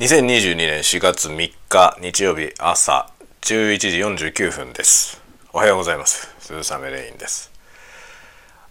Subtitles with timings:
[0.00, 3.12] 2022年4月3日日曜日朝
[3.42, 3.88] 11時
[4.30, 5.20] 49分です。
[5.52, 6.34] おはようございます。
[6.38, 7.52] 鈴雨レインです。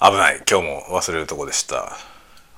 [0.00, 0.44] 危ない。
[0.48, 1.96] 今日も忘れるとこでした。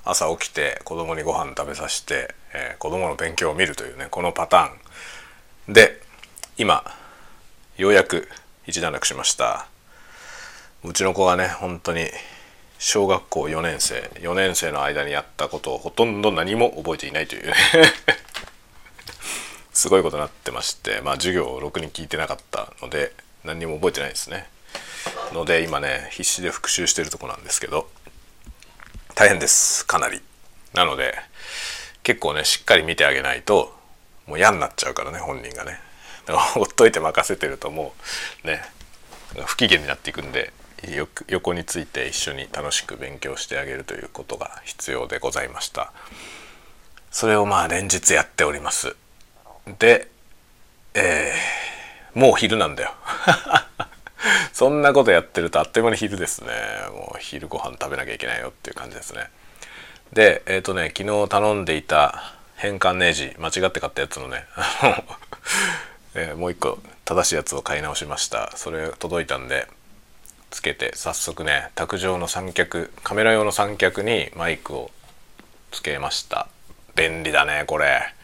[0.05, 5.73] 朝起きて子供にご飯食べさせて、えー、子供の勉強を見るというねこのパターン。
[5.73, 6.03] で
[6.59, 6.85] 今
[7.79, 8.29] ようやく
[8.67, 9.67] 一段落しました。
[10.85, 12.05] うちの子がね本当に
[12.79, 17.55] 小学校4年生4年生の間にやったことをほとんど何も覚えていないというね。
[19.79, 23.13] すごいことになってましてまあ授業をろくに聞いてなかったので
[23.45, 24.49] 何にも覚えてないですね。
[25.33, 27.89] ので今ね必死で復習してるとこなんですけど
[29.15, 30.21] 大変ですかなり。
[30.75, 31.15] なので
[32.03, 33.73] 結構ねしっかり見てあげないと
[34.27, 35.79] もう嫌になっちゃうからね本人がね。
[36.27, 37.95] だからほっといて任せてるとも
[38.43, 38.61] うね
[39.47, 40.53] 不機嫌になっていくんで
[41.29, 45.93] 横について一緒に楽しく勉強してあげるということが必要でございました。
[47.13, 48.97] それをまあ連日やっております。
[49.79, 50.09] で、
[50.95, 52.93] えー、もう昼なんだよ。
[54.53, 56.49] そんなことやってるとあっという間に昼ですね。
[56.91, 59.31] もう昼ご飯食べなきゃいけないよっていう感じですね。
[60.13, 64.47] でえっ、ー、とね昨日頼んでいた変換ネジ間違って買ったやつのね
[66.15, 68.53] えー、もう一個正しいやつを買い直しました。
[68.57, 69.69] それ届いたんで
[70.51, 74.91] つけて早速ね卓上の三脚カメラ用の三脚にマイクを
[75.71, 76.49] つけました。
[76.97, 78.18] 便利だねこれ。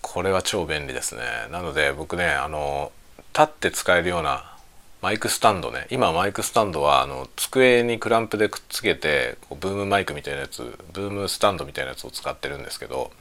[0.00, 1.22] これは超便利ですね。
[1.50, 2.92] なので僕ねあの
[3.34, 4.56] 立って使えるような
[5.00, 5.86] マイクスタンドね。
[5.90, 13.12] 今マイクスタンドはあの机にクランプでくっつけてこうブームマイクみたいなやつブームスタンドみたいなやつを使ってるんですけど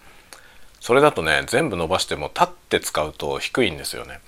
[0.79, 4.19] それだとね全部伸ばしても立って使うと低いんですよね。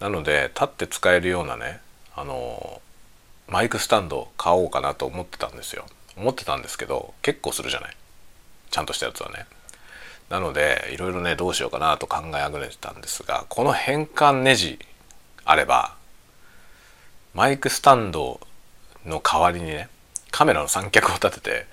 [0.00, 1.80] なので立って使えるようなね
[2.16, 2.80] あの
[3.48, 5.84] マイクスタンド買おうかなと思ってたんですよ。
[6.16, 7.96] 思ってたんですけど結構するじゃない。
[8.70, 9.46] ちゃんとしたやつはね。
[10.34, 14.80] なのでいろいろねどうしようかなと考えあぐねてたんですがこの変換ネジ
[15.44, 15.94] あれば
[17.34, 18.40] マイクスタンド
[19.06, 19.88] の代わりにね
[20.32, 21.66] カメラの三脚を立てて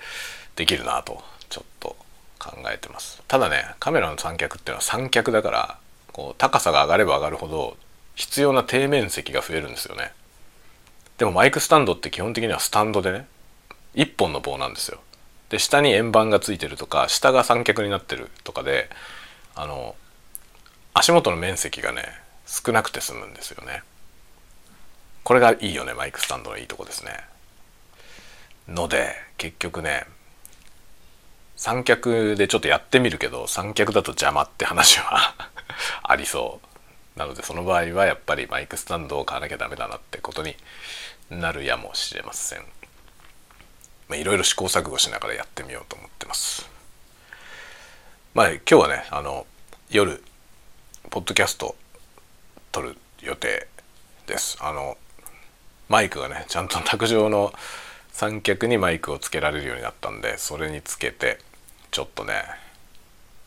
[0.54, 1.96] できるなとちょっと
[2.38, 3.20] 考えてます。
[3.26, 5.78] ただねカメラの三脚っていうのは三脚だから
[6.12, 7.76] こう高さが上がれば上がるほど
[8.14, 10.12] 必要な底面積が増えるんですよね。
[11.18, 13.26] でもマイクスタンドって基本的にはスタンドでね
[13.92, 15.00] 一本の棒なんですよ。
[15.52, 18.88] で下に円盤がついてるとか下が三脚になってるとかで
[19.54, 19.94] あの
[20.94, 22.04] 足元の面積がね
[22.46, 23.82] 少なくて済むんですよね。
[25.24, 27.12] これがいいよねマイクスタンドのいいとこですね。
[28.66, 30.06] ので結局ね
[31.56, 35.34] 三脚でちょっとやってみるけど三脚だと邪魔って話は
[36.02, 36.60] ありそ
[37.14, 37.18] う。
[37.18, 40.56] なのでその場合はやっぱりマイクスタンドを買わなきゃダメだなってことに
[41.28, 42.64] なるやもしれません。
[44.14, 46.68] いろいろ試行錯誤しながらやってみようと思ってます。
[48.34, 49.46] まあ今日はねあの
[49.90, 50.22] 夜
[51.10, 51.76] ポッドキャスト
[52.70, 53.68] 撮る予定
[54.26, 54.56] です。
[54.60, 54.96] あの
[55.88, 57.52] マイクがねちゃんと卓上の
[58.12, 61.38] 三脚にマイクをつけられるようになったんでそれにつけて
[61.90, 62.42] ちょっとね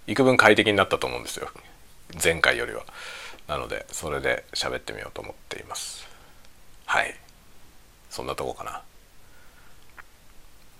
[0.07, 1.49] 幾分快適になったと思うんですよ
[2.23, 2.83] 前回よりは。
[3.47, 6.07] なのでそれで喋ってみようと思っています。
[6.85, 7.15] はい
[8.09, 8.81] そんなとこかな。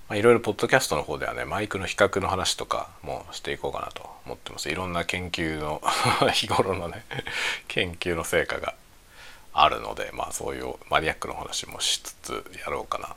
[0.07, 4.69] まあいろいろポッドキャストの方ではねマイクの比較の話とかもしていこうかなと思ってます。
[4.69, 5.81] いろんな研究の
[6.33, 7.03] 日頃のね
[7.67, 8.75] 研究の成果が
[9.53, 13.15] あるのでまあそういうマニアックの話もしつつやろうかな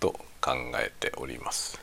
[0.00, 1.80] と考えております。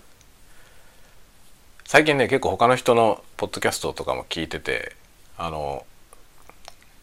[1.85, 4.95] 最近ね結構他の人のポッドキャストとかも聞いてて
[5.37, 5.85] あの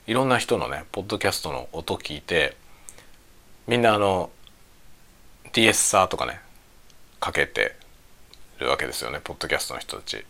[0.07, 2.57] いろんな人のねポッドキャストの音聞いて
[3.67, 4.31] みんなあの
[5.53, 6.41] DS サーとかね
[7.23, 7.77] かけて
[8.59, 10.25] るわけですよねポッドキャストの人たち。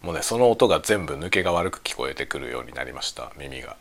[0.00, 3.76] もうねその音が全部抜けが悪く聞こえてくるようになりました耳が。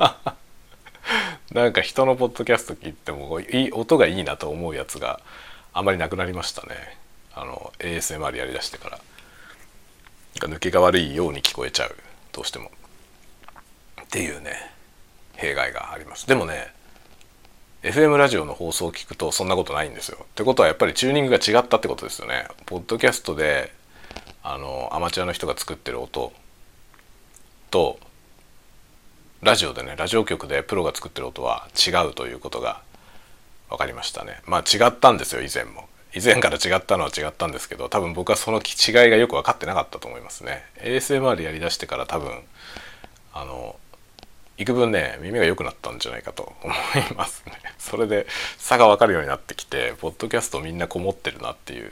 [1.52, 5.20] なんか人のポッドキャスト聞いてもいい音がいいなと思うやつが
[5.74, 6.96] あまりなくなりましたね。
[7.34, 8.98] あの ASMR やりだしてから。
[10.36, 11.94] 抜けが悪いように聞こえちゃう。
[12.32, 12.72] どうしても。
[14.02, 14.72] っていうね
[15.34, 16.26] 弊害があります。
[16.26, 16.72] でもね
[17.82, 20.18] FM ラジオの放送を聞くとそんなことないんですよ。
[20.22, 22.46] ってことはやっぱりチューニングが違ったってことですよね。
[22.66, 23.72] ポッドキャストで
[24.42, 26.32] あのアマチュアの人が作ってる音
[27.70, 27.98] と
[29.40, 32.82] ラジオでねラジオ局でプロが作ってる音は違うということが
[33.70, 34.42] 分かりましたね。
[34.44, 35.88] まあ違ったんですよ以前も。
[36.12, 40.64] 以前から違ったのは違ったんですけど多分僕はその違いがよく分かってなかったと思いますね。
[40.82, 42.42] ASMR やりだしてから多分
[43.32, 43.76] あの
[44.60, 47.54] 幾分ね耳が良くなったんじゃないかと 思いますね。
[47.78, 48.26] それで
[48.58, 51.90] 差が分かるようになってきてポッドキャストみんなこもってるなっていう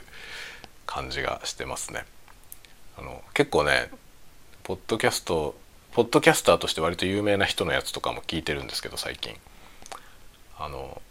[0.85, 2.05] 感じがしてますね。
[2.97, 3.89] あの結構ね
[4.63, 5.55] ポッドキャスト
[5.93, 9.35] ポッドキャスターとして割と有名な人のやつとかも聞いてるんですけど最近。
[10.59, 11.01] あの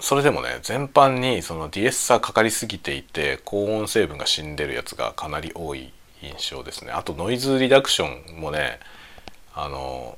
[0.00, 5.92] それでもね全般にそのディエッサーかかりすぎていて高音成分が死んでるやつがかなり多い
[6.22, 6.92] 印象ですね。
[6.92, 8.78] あとノイズリダクションもね
[9.54, 10.16] あの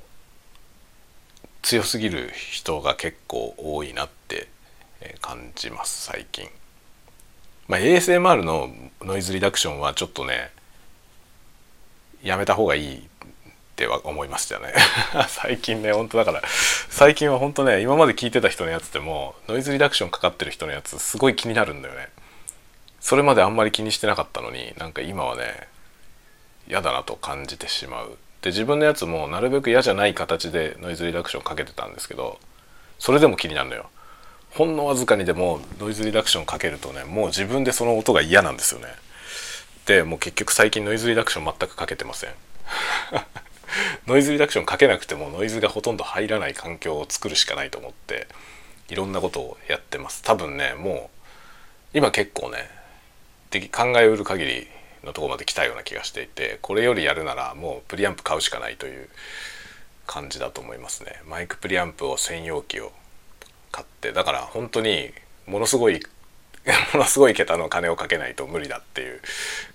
[1.63, 4.49] 強すぎる人が結構多いなって
[5.21, 6.49] 感じます最近。
[7.67, 8.69] まあ、ASMR の
[9.03, 10.51] ノイズリダクションはちょっとね
[12.23, 13.01] やめた方がいいっ
[13.77, 14.75] ては思いましたね。
[15.29, 16.43] 最近ね本当だから
[16.89, 22.09] 最近は本当ね今まで聞いてた人のやつでもノイズリダクションかかってる人のやつすごい気になるんだよね。
[23.01, 25.69] それまであんまり気にしてなかったのになんか今はね
[26.69, 28.17] 嫌だなと感じてしまう。
[28.45, 32.39] で自分のやつもなるべく嫌じゃない形でノイズリダクションかけてたんですけど
[32.99, 33.89] それでも気になるのよ。
[34.51, 38.89] ほんのわずかにでもノイズリダクションかけるとねもう自分でその音が嫌なんですよね。
[39.87, 42.31] でもう結局最近ノイズリダクション全くかけてません。
[44.07, 48.29] ノイズリダクションかけなくてもノイズがほとんど入らない環境を作るしかないと思って
[48.91, 50.23] いろんなことをやってます。
[50.23, 51.11] 多分ねも
[51.95, 52.69] う今結構ね
[53.73, 54.69] 考えうる限り
[55.05, 59.09] のとこまで来たような気がしていてこれよりやるならもうプリアンプ買うしかないという
[60.07, 61.23] 感じだと思いますね。
[61.27, 62.93] マイクプリアンプを専用機を
[63.73, 65.13] 買ってだから本当に
[65.47, 66.01] ものすごい
[66.93, 69.21] ものすごい桁の金をかけないと無理だっていう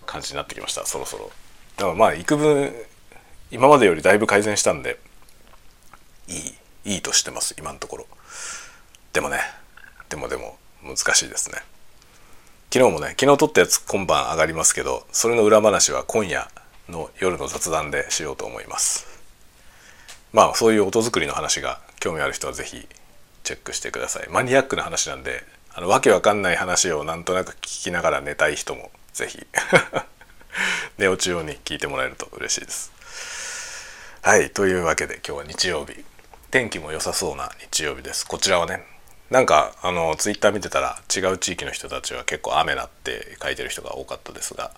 [0.05, 1.31] 感じになってきましたそろそろ。
[1.77, 2.73] だからまあ幾分
[3.51, 4.99] 今までよりだいぶ改善したんで
[6.27, 6.55] いい
[6.85, 8.07] いいとしてます今のところ。
[9.13, 9.39] でもね
[10.09, 11.61] でもでも難しいですね。
[12.71, 16.47] 昨日もね昨日撮ったやつ今晩上がりますけどそれの裏話は今夜
[16.87, 19.07] の夜の雑談でしようと思います。
[20.33, 22.87] まあそういう音作りの話が興味ある人は是非
[23.43, 24.29] チェックしてください。
[24.29, 25.43] マニアックな話なんで
[25.73, 29.47] あのわけわかんない話をなんとなく聞きながら寝たい人も是非
[30.99, 32.91] 寝落ちように聞いてもらえると嬉しいです。
[34.21, 36.05] はいというわけで今日は日曜日。
[36.51, 38.27] 天気も良さそうな日曜日です。
[38.27, 38.83] こちらはね
[39.29, 44.71] なんかあのツイッター見てたら違う地域の人たちは結構雨なって書いてる人が多かったですが、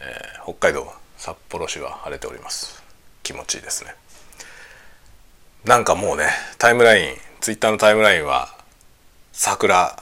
[0.00, 2.82] えー、北海道札幌市は晴れております。
[3.24, 3.94] 気持ちいいですね。
[5.64, 6.26] なんかもうね
[6.58, 8.48] タイムラインツイッターのタイムラインは
[9.32, 9.96] 桜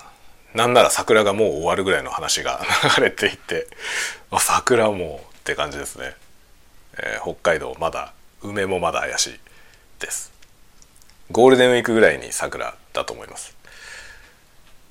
[0.54, 2.60] なんなら桜がもう終わるぐらいの話が
[2.98, 3.66] 流れていて
[4.38, 6.14] 桜もって感じですね、
[6.98, 8.12] えー、北海道まだ
[8.42, 9.40] 梅もまだ怪しい
[10.00, 10.32] です。
[11.30, 13.59] ゴールデンウィークぐらいに桜だと思います。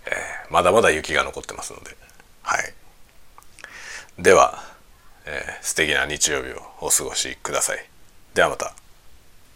[0.10, 1.96] えー、まだまだ雪が残ってますので。
[2.42, 2.74] はい。
[4.18, 4.64] では、
[5.26, 7.86] えー、素敵な日曜日をお過ごしください。
[8.34, 8.74] ではまた。